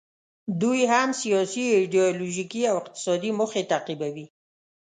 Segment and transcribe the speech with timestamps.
[0.61, 4.25] دوی هم سیاسي، ایډیالوژیکي او اقتصادي موخې تعقیبوي.